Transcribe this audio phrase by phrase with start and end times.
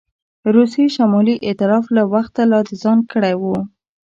[0.55, 3.57] روسیې شمالي ایتلاف له وخته لا د ځان کړی وو.